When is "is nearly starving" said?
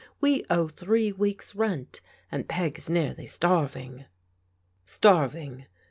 2.79-4.05